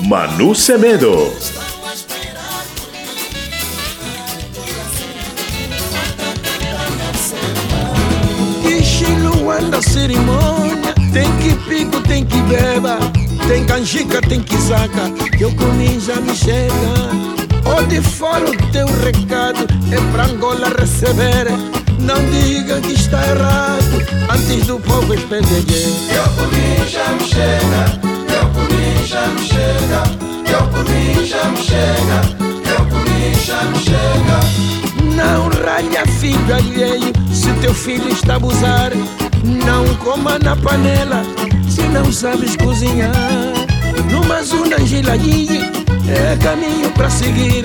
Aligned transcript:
Manu 0.00 0.54
Semedo. 0.54 1.32
anda 9.58 9.80
cerimônia. 9.82 10.94
Tem 11.12 11.30
que 11.38 11.54
pico, 11.68 12.00
tem 12.02 12.24
que 12.24 12.40
beba. 12.42 12.98
Tem 13.48 13.64
canjica, 13.64 14.20
tem 14.20 14.40
que 14.40 14.56
saca. 14.58 15.10
Que 15.36 15.44
eu 15.44 15.54
comi 15.54 15.98
já 16.00 16.16
me 16.16 16.34
chega. 16.34 17.36
Ou 17.64 17.84
de 17.86 18.00
fora 18.00 18.48
o 18.48 18.56
teu 18.70 18.86
recado 18.86 19.66
É 19.90 20.12
pra 20.12 20.24
Angola 20.24 20.68
receber. 20.78 21.46
Não 21.98 22.22
diga 22.30 22.80
que 22.80 22.92
está 22.92 23.26
errado. 23.26 24.06
Antes 24.30 24.66
do 24.66 24.78
povo 24.78 25.14
expender 25.14 25.64
Eu 26.14 26.24
comi 26.36 26.88
já 26.88 27.08
me 27.12 27.26
chega 27.26 28.15
Comi 29.06 29.12
já 29.12 29.26
me 29.28 29.46
chega 29.46 30.02
Eu 30.50 30.66
comi 30.68 31.26
já 31.26 31.44
me 31.44 31.56
chega 31.58 32.18
Eu 32.70 32.86
comi 32.86 33.34
já 33.46 33.62
me 33.62 33.78
chega 33.78 34.66
não 35.16 35.48
ralha 35.64 36.06
filho 36.20 36.54
alheio 36.54 37.12
se 37.32 37.50
teu 37.62 37.72
filho 37.72 38.08
está 38.10 38.34
a 38.34 38.36
abusar. 38.36 38.92
Não 39.42 39.94
coma 39.96 40.38
na 40.38 40.54
panela 40.54 41.22
se 41.70 41.82
não 41.84 42.12
sabes 42.12 42.54
cozinhar. 42.56 43.14
Numa 44.10 44.42
zona 44.42 44.78
gilaí 44.80 45.48
é 46.06 46.36
caminho 46.36 46.90
para 46.90 47.08
seguir. 47.08 47.64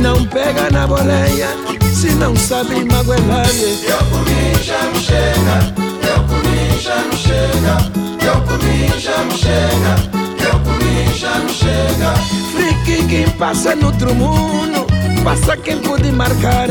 Não 0.00 0.24
pega 0.24 0.70
na 0.70 0.86
boleia 0.86 1.48
se 1.92 2.08
não 2.14 2.34
sabe 2.34 2.82
magoelar. 2.86 3.46
Eu 3.46 3.98
comi 4.06 4.64
já 4.64 4.82
me 4.84 4.98
chega, 4.98 5.74
eu 6.08 6.22
comi 6.24 6.80
já 6.80 6.96
me 7.04 7.16
chega, 7.18 8.24
eu 8.24 8.40
comi 8.46 8.98
já 8.98 9.18
me 9.24 9.36
chega, 9.36 10.21
eu 10.52 10.60
comi 10.60 11.18
já 11.18 11.38
me 11.38 11.52
chega. 11.52 12.12
Frique 12.52 13.06
quem 13.06 13.28
passa 13.30 13.74
no 13.74 13.86
outro 13.86 14.14
mundo 14.14 14.86
Passa 15.24 15.56
quem 15.56 15.78
pode 15.78 16.10
marcar. 16.12 16.68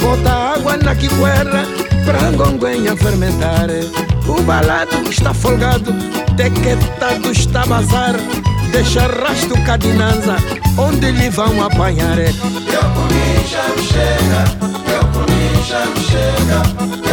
Bota 0.00 0.30
água 0.54 0.76
na 0.76 0.94
quiquera 0.94 1.66
Pra 2.04 2.30
gonguenha 2.32 2.96
fermentar. 2.96 3.68
O 4.26 4.42
balado 4.42 5.10
está 5.10 5.34
folgado 5.34 5.92
Tequetado 6.36 7.32
está 7.32 7.66
bazar. 7.66 8.14
Deixa 8.70 9.06
rasto 9.06 9.60
cadinanza 9.64 10.36
Onde 10.76 11.10
lhe 11.10 11.30
vão 11.30 11.64
apanhar. 11.64 12.18
Eu 12.18 12.34
comi 12.34 13.46
já 13.50 13.68
me 13.74 13.82
chega 13.82 14.44
Eu 14.92 15.04
comi 15.08 15.62
já 15.66 15.84
me 15.86 16.00
chega 16.04 17.07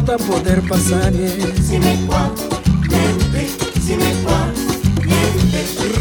poder 0.00 0.62
passar. 0.68 1.12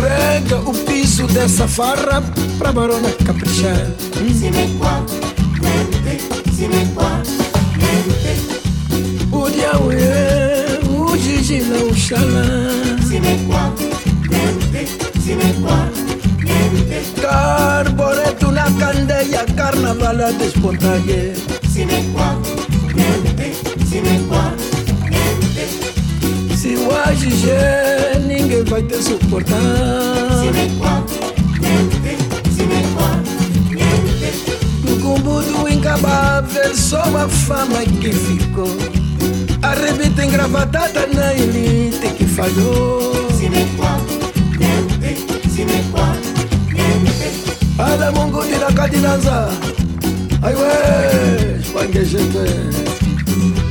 Rega 0.02 0.58
o 0.70 0.74
piso 0.74 1.28
dessa 1.28 1.68
farra 1.68 2.22
pra 2.58 2.72
barona 2.72 3.10
caprichar. 3.26 3.88
O 9.32 9.50
diauê, 9.50 10.80
o 10.90 11.18
gigila, 11.18 11.84
o 11.86 11.96
xalã. 11.96 12.70
Carboreto 17.22 18.52
na 18.52 18.72
candeia, 18.72 19.46
carnaval 19.56 20.26
a 20.26 20.32
despontar. 20.32 21.00
Ninguém 28.28 28.64
vai 28.66 28.84
te 28.84 29.02
suportar. 29.02 29.58
No 34.84 35.00
combo 35.00 35.68
incabável, 35.68 36.76
só 36.76 37.02
a 37.02 37.28
fama 37.28 37.80
que 37.84 38.12
ficou. 38.14 38.70
Arrebita 39.62 40.24
engravatada 40.24 41.08
na 41.08 41.34
elite 41.34 42.08
que 42.16 42.26
falhou. 42.26 43.16
Ada 47.78 48.12
mongo 48.12 48.44
de 48.46 48.58
la 48.58 48.72
cadinanza. 48.72 49.50
Ai 50.42 50.54
ué, 50.54 51.58
espanguejete. 51.60 52.46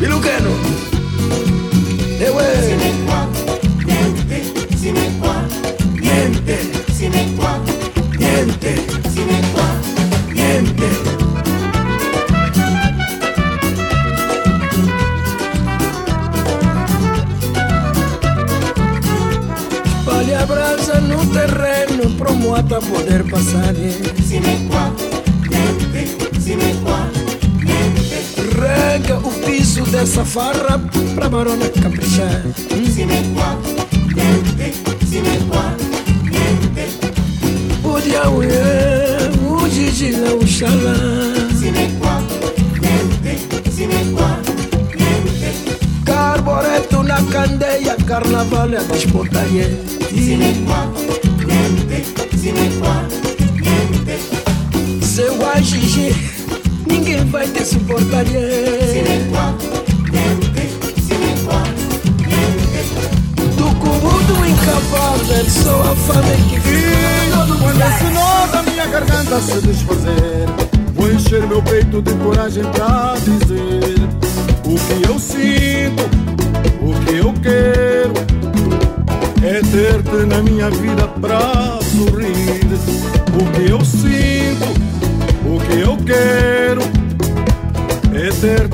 Iluqueno. 0.01 0.51
Ewe. 2.21 2.45
Niente, 2.67 3.24
Simen 6.47 7.34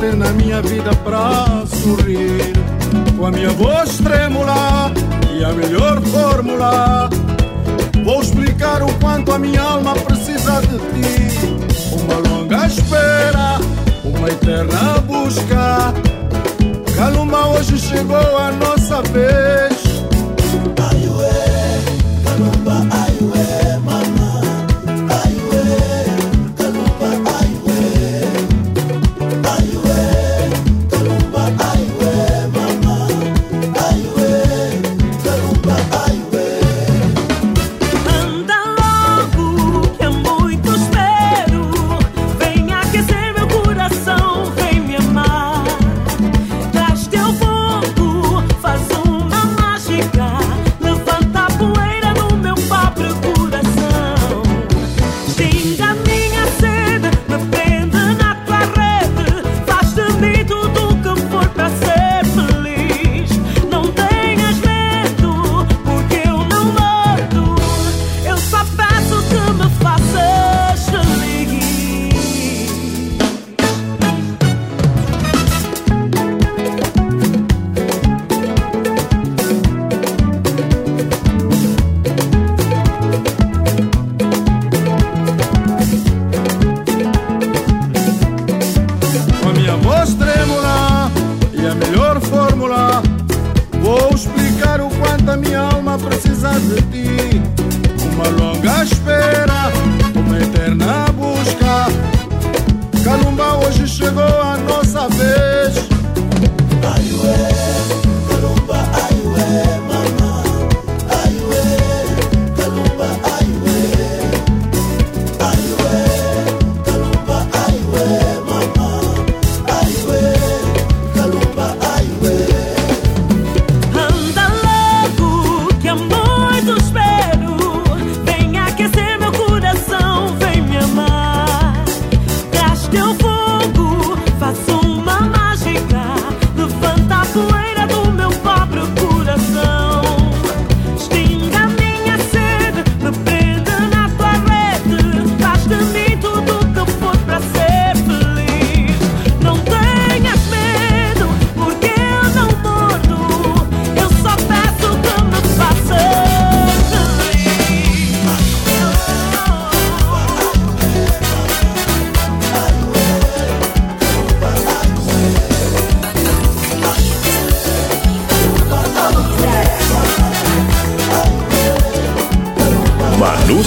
ter-te 0.01 0.17
na 0.17 0.31
minha 0.31 0.63
vida 0.63 0.91
pra 1.05 1.65
sorrir. 1.67 2.53
Com 3.17 3.27
a 3.27 3.31
minha 3.31 3.51
voz 3.51 3.99
trêmula 3.99 4.91
e 5.39 5.45
a 5.45 5.53
melhor 5.53 6.01
fórmula 6.03 7.09
Vou 8.05 8.23
explicar 8.23 8.83
o 8.83 8.93
quanto 8.95 9.31
a 9.33 9.39
minha 9.39 9.61
alma 9.61 9.95
precisa 9.95 10.61
de 10.63 10.79
ti. 10.79 11.39
Uma 11.93 12.17
longa 12.29 12.67
espera, 12.67 13.59
uma 14.03 14.29
eterna 14.29 14.99
busca. 15.07 15.93
Caluma, 16.97 17.49
hoje 17.49 17.79
chegou 17.79 18.17
a 18.17 18.51
nossa 18.53 19.03
vez 19.03 19.70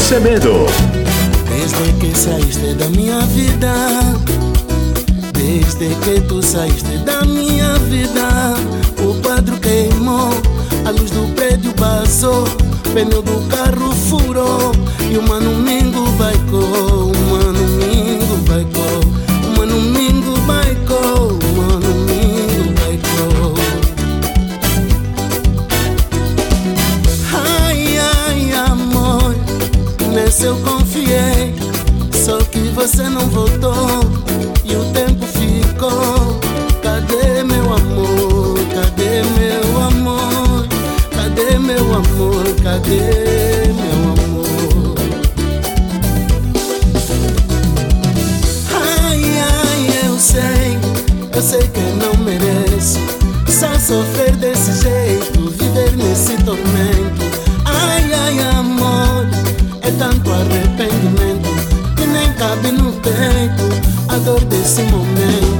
Semedo. 0.03 0.65
Desde 1.47 1.93
que 1.93 2.17
saíste 2.17 2.73
da 2.73 2.89
minha 2.89 3.19
vida, 3.21 3.73
desde 5.31 5.95
que 5.95 6.19
tu 6.27 6.43
saíste 6.43 6.97
da 6.99 7.21
minha 7.21 7.79
vida, 7.79 8.53
o 8.99 9.19
quadro 9.21 9.57
queimou, 9.59 10.29
a 10.85 10.89
luz 10.89 11.09
do 11.09 11.33
prédio 11.35 11.73
passou, 11.73 12.43
pneu 12.93 13.21
do 13.21 13.47
carro 13.47 13.95
furou 13.95 14.73
e 15.09 15.17
o 15.17 15.23
mano 15.23 15.57
Mingo 15.59 16.05
baicou, 16.11 17.09
o 17.09 17.17
mano 17.31 17.63
Mingo 17.77 18.37
baicou, 18.45 18.99
o 18.99 19.02
você 32.87 33.03
não 33.03 33.25
voltou 33.29 34.01
e 34.65 34.75
o 34.75 34.83
tempo 34.91 35.25
ficou. 35.25 36.37
Cadê 36.81 37.41
meu 37.41 37.73
amor? 37.73 38.59
Cadê 38.73 39.23
meu 39.39 39.81
amor? 39.81 40.67
Cadê 41.15 41.57
meu 41.59 41.95
amor? 41.95 42.43
Cadê 42.61 43.71
meu 43.71 44.25
amor? 44.25 44.95
Ai, 48.73 49.23
ai, 49.39 50.05
eu 50.05 50.19
sei, 50.19 50.77
eu 51.33 51.41
sei 51.41 51.65
que 51.69 51.79
não 51.79 52.21
mereço 52.21 52.99
só 53.47 53.79
sofrer 53.79 54.35
desse 54.35 54.81
jeito, 54.81 55.49
viver 55.51 55.95
nesse 55.95 56.35
tormento. 56.43 57.23
Ai, 57.63 58.13
ai, 58.13 58.39
amor, 58.57 59.25
é 59.81 59.91
tanto 59.91 60.33
arrependimento 60.33 60.62
que 60.62 60.62
cabe 62.63 62.71
no 62.71 62.91
peito 62.93 63.63
a 64.07 64.17
dor 64.19 64.43
desse 64.45 64.83
momento. 64.83 65.52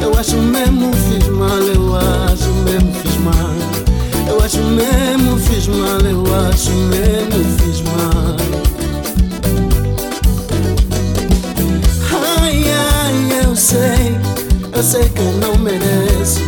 Eu 0.00 0.18
acho 0.18 0.36
mesmo 0.36 0.90
fiz 0.92 1.28
mal 1.28 1.58
Eu 1.58 1.96
acho 1.96 2.48
mesmo 2.64 2.92
fiz 2.94 3.16
mal. 3.18 3.54
Eu 4.28 4.44
acho 4.44 4.58
mesmo 4.58 5.38
fiz 5.38 5.66
mal 5.68 6.00
Eu 6.00 6.22
acho 6.48 6.70
mesmo 6.70 7.58
fiz 7.58 7.80
mal. 7.82 8.36
Ai, 12.40 12.64
ai, 12.70 13.44
eu 13.44 13.56
sei, 13.56 14.18
eu 14.74 14.82
sei 14.82 15.08
que 15.08 15.22
não 15.44 15.56
mereço. 15.56 16.40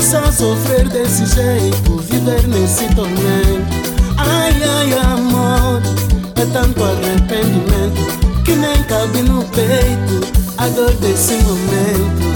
Só 0.00 0.30
sofrer 0.30 0.88
desse 0.88 1.26
jeito, 1.26 1.96
viver 2.10 2.46
nesse 2.48 2.86
tormento. 2.94 3.92
Ai, 4.16 4.54
ai, 4.62 4.92
amor, 4.98 5.80
é 6.36 6.44
tanto 6.52 6.84
arrependimento 6.84 8.42
Que 8.44 8.52
nem 8.52 8.82
cabe 8.84 9.22
no 9.22 9.42
peito 9.44 10.42
a 10.58 10.68
dor 10.68 10.92
desse 10.96 11.34
momento 11.34 12.31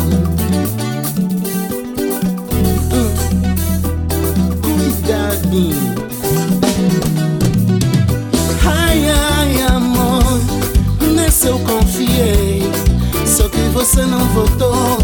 você 13.96 14.04
não 14.04 14.26
voltou 14.26 14.98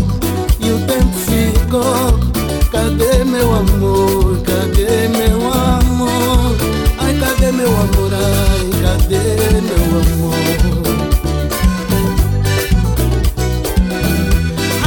e 0.60 0.70
o 0.70 0.78
tempo 0.80 1.16
ficou. 1.16 2.20
Cadê 2.70 3.24
meu 3.24 3.54
amor? 3.54 4.38
Cadê 4.42 5.08
meu 5.08 5.50
amor? 5.50 6.54
Ai, 6.98 7.16
cadê 7.18 7.52
meu 7.52 7.68
amor? 7.68 8.10
Ai, 8.12 8.70
cadê 8.82 9.60
meu 9.62 9.84
amor? 9.98 10.34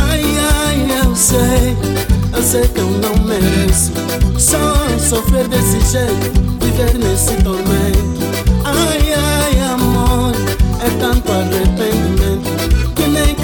Ai, 0.07 0.23
ai, 0.67 0.99
eu 1.03 1.15
sei, 1.15 1.75
eu 2.31 2.43
sei 2.43 2.67
que 2.67 2.79
eu 2.79 2.89
não 2.89 3.25
mereço 3.25 3.91
Só 4.37 4.75
sofrer 4.99 5.47
desse 5.47 5.79
jeito, 5.91 6.41
viver 6.61 6.93
nesse 6.99 7.33
tormento 7.43 8.05
Ai, 8.63 9.13
ai, 9.13 9.73
amor, 9.73 10.35
é 10.79 10.89
tanto 10.99 11.31
arrependimento 11.31 11.84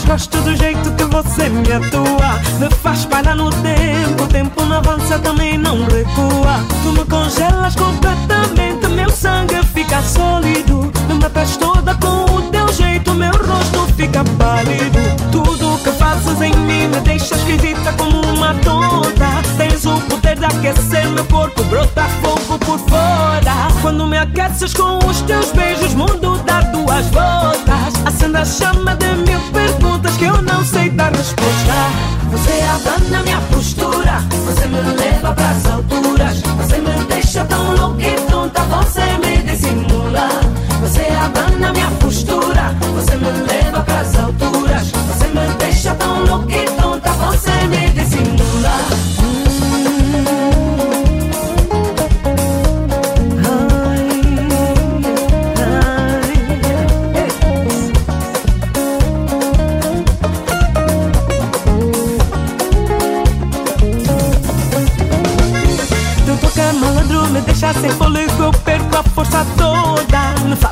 mas 0.00 0.04
gosto 0.04 0.40
do 0.42 0.56
jeito 0.56 0.90
que 0.92 1.04
você 1.04 1.48
me 1.48 1.72
atua. 1.72 2.40
Me 2.58 2.70
faz 2.70 3.04
parar 3.04 3.34
no 3.34 3.50
tempo, 3.50 4.22
o 4.22 4.26
tempo 4.26 4.64
não 4.64 4.76
avança, 4.76 5.18
também 5.18 5.58
não 5.58 5.82
recua. 5.86 6.60
Tu 6.82 6.92
me 6.92 7.04
congelas 7.04 7.74
completamente, 7.74 8.86
meu 8.88 9.10
sangue 9.10 9.62
fica 9.74 10.00
sólido. 10.02 10.90
Me 11.08 11.14
matas 11.14 11.56
toda 11.56 11.94
com 11.96 12.24
o 12.34 12.42
teu 12.50 12.72
jeito, 12.72 13.14
meu 13.14 13.32
rosto 13.32 13.92
fica 13.96 14.22
pálido. 14.38 14.98
Tudo 15.32 15.78
que 15.82 15.90
fazes 15.92 16.40
em 16.40 16.54
mim 16.56 16.88
me 16.88 17.00
deixa 17.00 17.34
esquisita 17.34 17.92
como 17.94 18.20
uma 18.20 18.54
tonta. 18.54 19.28
Tens 19.56 19.84
o 19.84 20.00
poder 20.02 20.38
de 20.38 20.44
aquecer 20.44 21.08
meu 21.08 21.24
corpo, 21.26 21.62
brota 21.64 22.04
fogo 22.22 22.58
por 22.58 22.78
fora. 22.78 23.70
Quando 23.82 24.06
me 24.06 24.18
aqueces 24.18 24.74
com 24.74 24.98
os 25.06 25.20
teus 25.22 25.52
beijos, 25.52 25.94
mundo 25.94 26.40
dá 26.44 26.60
duas 26.60 27.06
voltas. 27.06 27.94
Acende 28.06 28.36
a 28.36 28.44
chama 28.44 28.94
de 28.96 29.06
mil 29.06 29.40
perguntas 30.10 30.16
que 30.16 30.24
eu 30.24 30.42
não 30.42 30.64
sei 30.64 30.90
dar 30.90 31.12
resposta. 31.14 31.74
Você 32.30 32.62
abana 32.62 33.22
minha 33.22 33.40
postura, 33.52 34.20
você 34.44 34.66
me 34.66 34.80
leva 34.80 35.32
pras 35.32 35.66
alturas. 35.66 36.40
Você 36.40 36.78
me 36.78 37.04
deixa 37.06 37.44
tão 37.44 37.74
louca 37.74 38.02
e 38.02 38.16
tonta, 38.30 38.60
você 38.62 39.04
me 39.18 39.38
dissimula. 39.42 40.28
Você 40.80 41.06
abana 41.24 41.72
minha 41.72 41.90
postura, 42.00 42.74
você 42.94 43.16
me 43.16 43.30
leva 43.46 43.80
pras 43.82 44.16
alturas. 44.16 44.59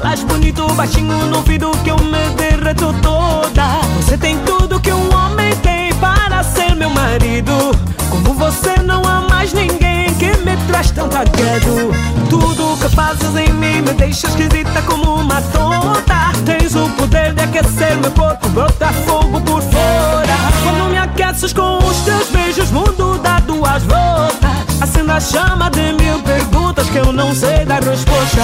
Falas 0.09 0.23
bonito, 0.25 0.67
baixinho 0.75 1.27
no 1.27 1.37
ouvido 1.37 1.71
que 1.85 1.91
eu 1.91 1.99
me 1.99 2.31
derreto 2.37 2.95
toda. 3.03 3.81
Você 3.97 4.17
tem 4.17 4.39
tudo 4.39 4.81
que 4.81 4.91
um 4.91 5.15
homem 5.15 5.55
tem 5.57 5.93
para 5.95 6.43
ser 6.43 6.75
meu 6.75 6.89
marido. 6.91 7.53
Como 8.09 8.33
você 8.35 8.81
não 8.83 9.03
há 9.05 9.21
mais 9.29 9.53
ninguém 9.53 10.15
que 10.15 10.35
me 10.39 10.57
traz 10.67 10.91
tanto 10.93 11.15
agrado. 11.15 11.93
Tudo 12.31 12.79
que 12.81 12.89
fazes 12.95 13.37
em 13.37 13.53
mim 13.53 13.83
me 13.83 13.93
deixa 13.93 14.29
esquisita 14.29 14.81
como 14.83 15.17
uma 15.17 15.43
tonta. 15.43 16.33
Tens 16.47 16.75
o 16.75 16.89
poder 16.91 17.35
de 17.35 17.43
aquecer 17.43 17.97
meu 17.99 18.11
corpo, 18.13 18.49
brota 18.49 18.89
fogo 19.07 19.41
por 19.43 19.61
fora. 19.61 20.37
Quando 20.63 20.91
me 20.91 20.99
aqueces 20.99 21.53
com 21.53 21.79
os 21.79 21.97
teus 21.99 22.29
beijos, 22.31 22.71
mundo 22.71 23.19
dá 23.23 23.41
duas 23.41 23.83
voltas. 23.83 24.48
Acenda 25.09 25.15
a 25.17 25.21
chama 25.21 25.71
de 25.71 25.93
mil 25.95 26.19
perguntas 26.23 26.89
que 26.91 26.99
eu 26.99 27.13
não 27.13 27.35
sei 27.35 27.65
dar 27.65 27.83
resposta. 27.83 28.43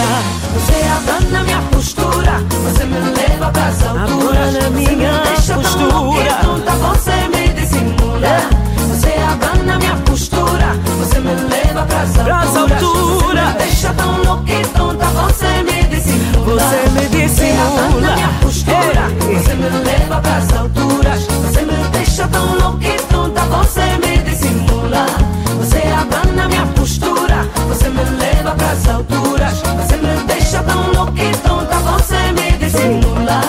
Você 0.55 0.87
abana 0.96 1.42
minha 1.44 1.61
postura, 1.70 2.40
você 2.62 2.85
me 2.85 2.98
leva 3.00 3.50
pras 3.50 3.83
alturas. 3.87 4.57
Abana 4.57 4.70
minha 4.70 5.22
você 5.37 5.55
me 5.55 5.62
postura. 5.62 6.35
tão 6.40 6.53
louca, 6.57 6.72
você 6.72 7.29
me 7.29 7.48
dissimula. 7.48 8.48
Você 8.88 9.12
abana 9.31 9.79
minha 9.79 9.96
postura, 10.07 10.66
você 10.98 11.20
me 11.20 11.35
leva 11.35 11.83
pras 11.83 12.18
alturas. 12.18 12.57
alturas. 12.57 13.44
Você 13.44 13.53
me 13.53 13.59
deixa 13.59 13.92
tão 13.94 14.22
louca 14.22 14.53
e 14.53 14.66
tonta, 14.68 15.05
você 15.07 15.62
me 15.64 15.83
dissimula. 15.85 16.62
Você 16.62 16.90
me 16.90 17.29
Você 17.29 17.44
abana 17.50 17.83
dissimula. 17.83 18.14
minha 18.14 18.29
postura, 18.40 19.03
Ei. 19.29 19.37
você 19.38 19.55
me 19.55 19.68
leva 19.85 20.20
pras 20.20 20.53
alturas. 20.57 21.20
Você 21.27 21.61
me 21.62 21.88
deixa 21.92 22.27
tão 22.29 22.46
louca 22.59 22.87
e 22.87 22.96
tonta, 22.96 23.13
pras 28.75 28.89
alturas. 28.89 29.63
Você 29.63 29.97
me 29.97 30.25
deixa 30.27 30.63
tão 30.63 30.93
louca 30.93 31.23
e 31.23 31.33
tonta, 31.37 31.77
você 31.77 32.33
me 32.33 32.53
dissimula. 32.59 33.41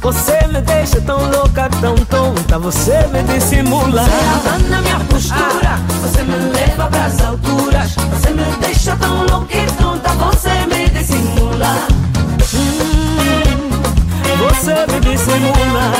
Você 0.00 0.46
me 0.46 0.60
deixa 0.62 1.00
tão 1.00 1.30
louca, 1.30 1.68
tão 1.80 1.94
tonta, 1.96 2.58
você 2.58 3.06
me 3.08 3.22
dissimula. 3.24 4.04
Você 4.04 4.48
abana 4.48 4.80
minha 4.80 5.00
postura, 5.00 5.78
você 6.00 6.22
me 6.22 6.36
leva 6.52 6.86
pras 6.86 7.20
alturas. 7.20 7.94
Você 7.94 8.30
me 8.30 8.44
deixa 8.60 8.96
tão 8.96 9.26
louca 9.26 9.56
e 9.56 9.66
tonta, 9.72 10.10
você 10.10 10.66
me 10.66 10.88
dissimula. 10.88 11.74
Você 14.38 14.86
me 14.92 15.00
dissimula. 15.00 15.92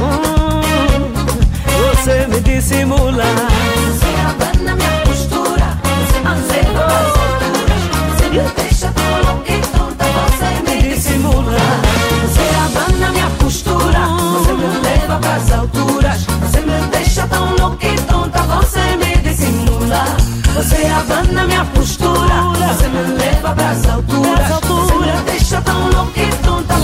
Hum, 0.00 0.43
Você 2.04 2.26
me 2.26 2.38
dissimula. 2.40 3.24
Você 3.24 4.12
abana 4.28 4.76
minha 4.76 5.00
postura, 5.06 5.78
você 6.04 6.18
me 6.20 6.34
leva 6.52 6.84
pras 6.84 7.16
alturas. 7.16 7.80
Você 8.10 8.28
me 8.28 8.42
deixa 8.56 8.92
tão 8.92 9.22
louca 9.24 9.52
e 9.52 9.60
tonta, 9.72 10.04
você 10.04 10.48
me 10.70 10.82
dissimula. 10.82 11.58
Você 12.20 12.46
abana 12.66 13.10
minha 13.10 13.30
postura, 13.38 14.00
você 14.10 14.52
me 14.52 14.66
leva 14.82 15.16
pras 15.18 15.50
alturas. 15.50 16.26
Você 16.42 16.60
me 16.60 16.86
deixa 16.92 17.26
tão 17.26 17.56
louca 17.56 17.86
e 17.86 17.96
tonta, 17.96 18.42
você 18.42 18.96
me 18.98 19.16
dissimula. 19.22 20.04
Você 20.56 20.86
abana 20.86 21.46
minha 21.46 21.64
postura, 21.64 22.34
você 22.52 22.86
me 22.88 23.16
leva 23.16 23.54
pras 23.54 23.88
alturas. 23.88 24.48
Você 24.48 24.94
me 24.94 25.22
deixa 25.24 25.58
tão 25.62 25.88
louca 25.88 26.20
e 26.20 26.30
tonta, 26.44 26.74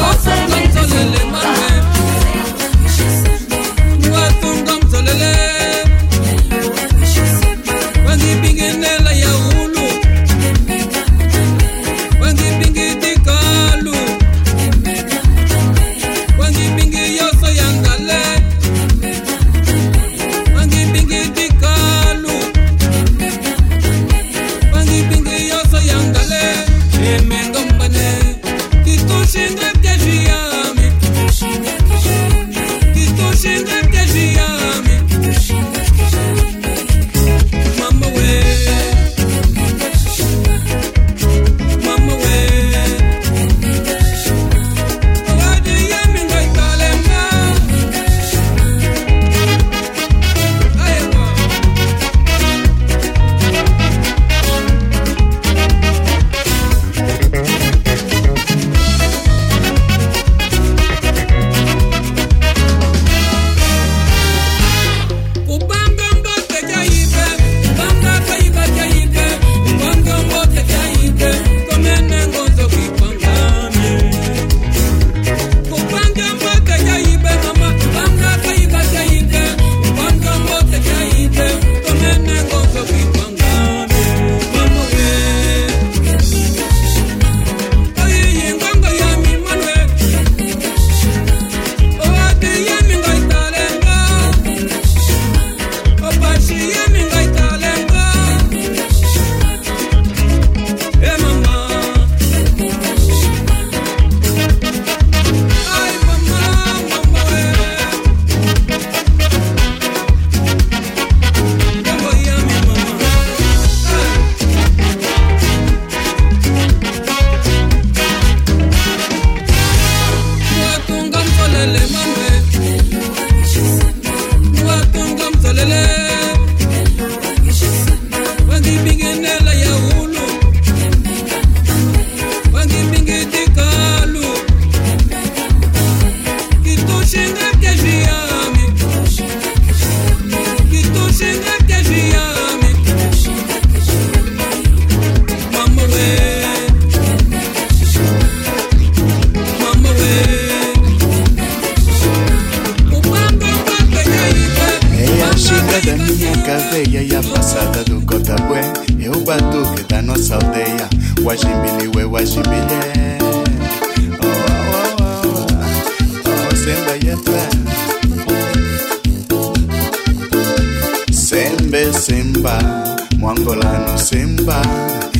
Mwangolano 173.41 173.99
semba 173.99 174.63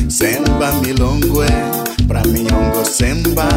Semba 0.07 0.71
milongwe 0.81 1.47
Pra 2.07 2.23
miongo 2.23 2.85
semba 2.85 3.49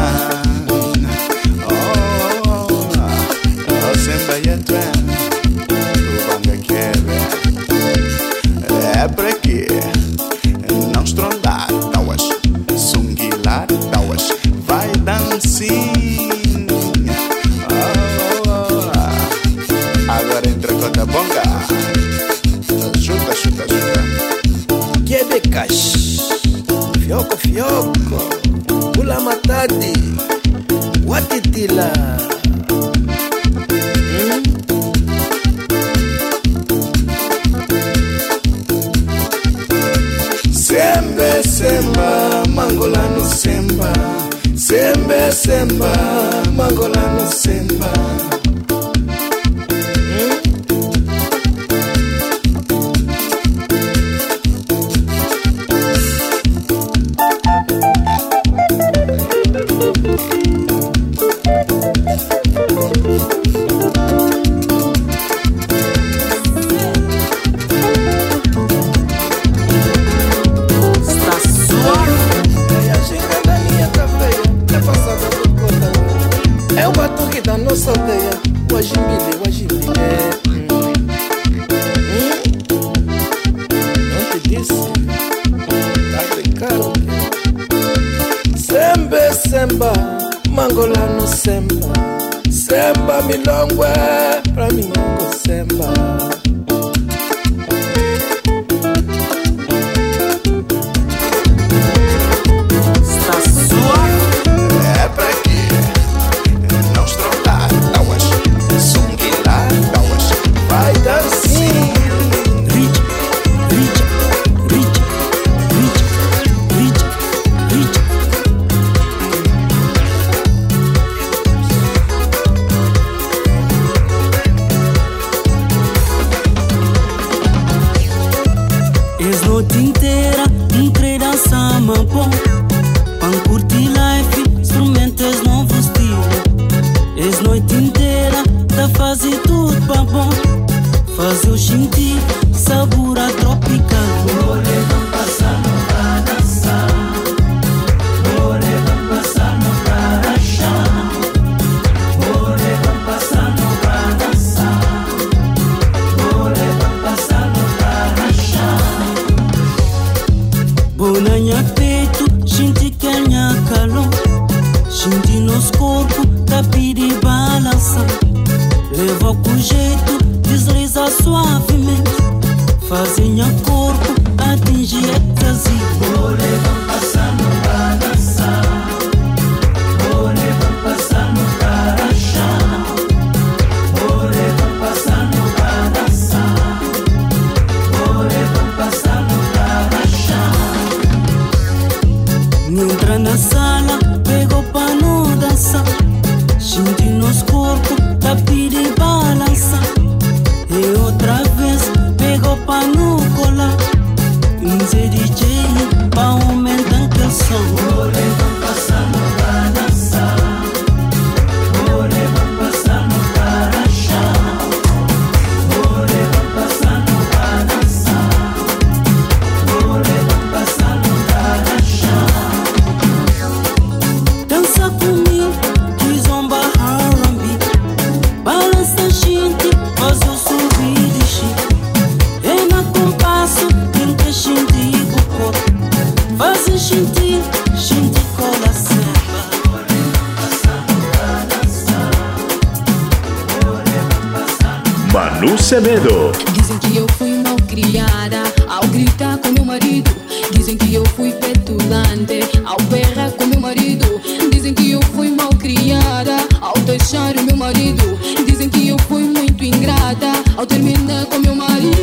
Semedo. 245.57 246.31
Dizem 246.53 246.77
que 246.79 246.97
eu 246.97 247.07
fui 247.17 247.31
mal 247.31 247.55
criada 247.67 248.43
ao 248.67 248.85
gritar 248.87 249.37
com 249.37 249.51
meu 249.51 249.65
marido. 249.65 250.09
Dizem 250.51 250.77
que 250.77 250.93
eu 250.93 251.03
fui 251.15 251.31
petulante 251.31 252.39
ao 252.65 252.77
berrar 252.87 253.31
com 253.31 253.45
meu 253.45 253.59
marido. 253.59 254.21
Dizem 254.51 254.73
que 254.73 254.91
eu 254.91 255.01
fui 255.13 255.31
mal 255.31 255.49
criada 255.49 256.37
ao 256.61 256.73
deixar 256.85 257.35
o 257.35 257.43
meu 257.43 257.57
marido. 257.57 258.03
Dizem 258.45 258.69
que 258.69 258.87
eu 258.89 258.97
fui 259.07 259.23
muito 259.23 259.63
ingrata 259.63 260.33
ao 260.57 260.65
terminar 260.65 261.25
com 261.25 261.39
meu 261.39 261.55
marido. 261.55 261.95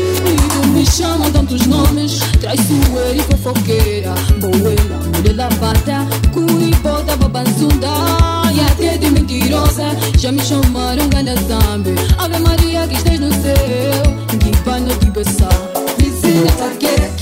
Me 0.75 0.85
chamam 0.87 1.31
tantos 1.31 1.67
nomes, 1.67 2.21
traiçoeira 2.41 3.17
e 3.17 3.23
fofoqueira. 3.23 4.15
Boeira, 4.41 4.99
mulher 5.15 5.37
lavada, 5.37 6.07
curibota, 6.33 7.17
babanzunda 7.17 8.22
já 10.19 10.31
me 10.31 10.41
chamaram 10.43 11.09
Ganda 11.09 11.35
Zambi. 11.37 11.95
Ave 12.19 12.39
Maria, 12.41 12.87
que 12.87 12.95
estás 12.95 13.19
no 13.19 13.33
céu, 13.33 14.39
que 14.39 14.57
pano 14.65 14.95
que 14.99 15.11
beça. 15.11 15.49
Vizinha, 15.99 16.53
tá 16.59 16.69
que 16.79 17.22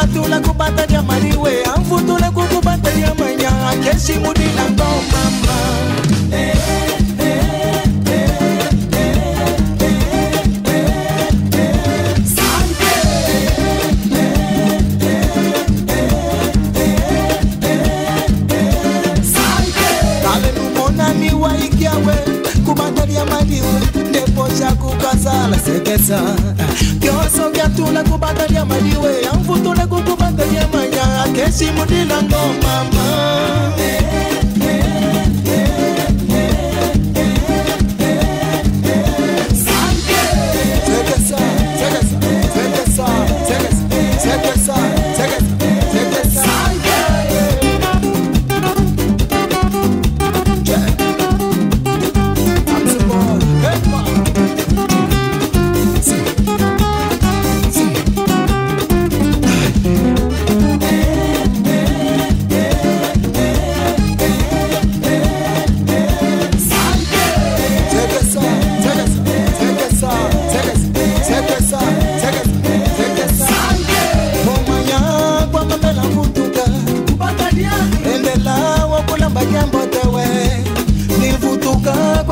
katula 0.00 0.40
kupata 0.40 0.86
jamaliwe 0.86 1.62
amvutule 1.74 2.30
kukupata 2.30 2.90
jamanya 2.92 3.50
kesimudi 3.84 4.44
na 4.56 4.64
ngomama 4.70 5.58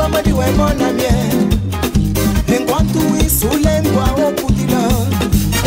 modi 0.08 0.32
we 0.32 0.46
bona 0.56 0.92
bien 0.92 1.50
enquanto 2.48 3.00
isso 3.24 3.48
lembro 3.64 4.00
a 4.00 4.10
opudila 4.28 4.82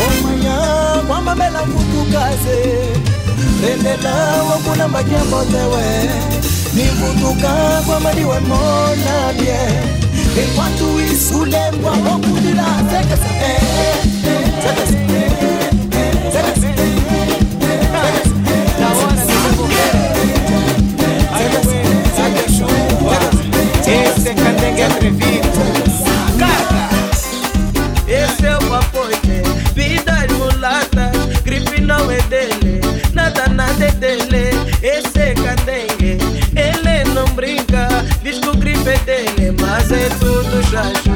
amanhã 0.06 1.02
kwamba 1.06 1.34
mela 1.34 1.60
kutukaze 1.60 2.58
endelao 3.72 4.48
hakuna 4.48 4.88
majamotewe 4.88 6.10
nivutuka 6.74 7.82
kwamba 7.86 8.12
niwe 8.14 8.40
mona 8.40 9.32
bien 9.38 9.82
enquanto 10.42 11.00
isso 11.12 11.44
lembro 11.44 11.90
a 11.90 12.14
opudila 12.14 12.66
sekese 12.90 13.32
sekese 14.62 15.29
Carga! 26.38 26.88
Esse 28.06 28.46
é 28.46 28.56
o 28.56 28.74
apoio. 28.74 29.16
Vida 29.74 30.12
é 30.12 30.32
mulata, 30.32 31.10
gripe 31.44 31.80
não 31.80 32.10
é 32.10 32.20
dele. 32.22 32.80
Nada, 33.12 33.48
nada 33.48 33.84
é 33.84 33.90
dele. 33.92 34.50
Esse 34.82 35.18
é 35.18 35.34
candengue. 35.34 36.18
Ele 36.54 37.04
não 37.14 37.26
brinca, 37.34 37.88
diz 38.22 38.38
que 38.38 38.48
o 38.48 38.56
gripe 38.56 38.88
é 38.88 38.98
dele. 38.98 39.56
Mas 39.60 39.90
é 39.90 40.08
tudo 40.20 40.62
já, 40.70 40.84
já. 41.04 41.09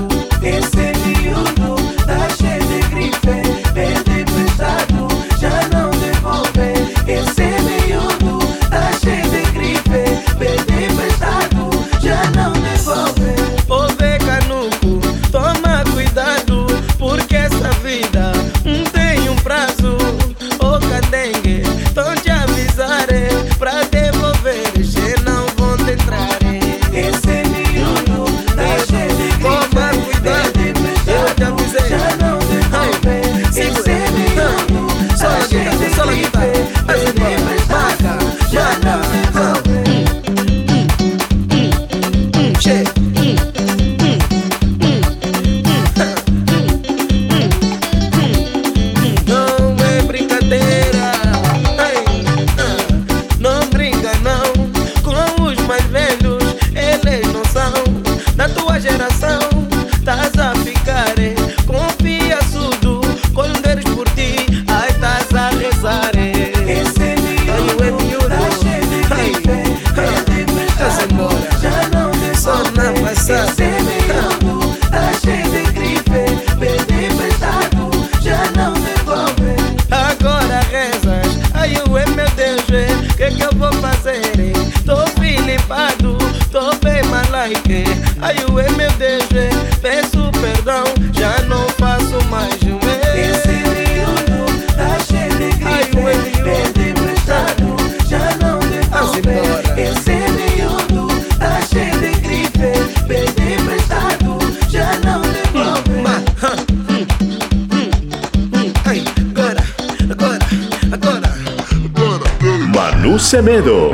Semedo. 113.35 113.91